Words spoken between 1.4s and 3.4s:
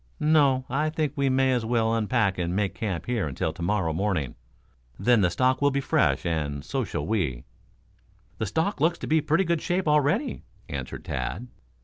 as well unpack and make camp here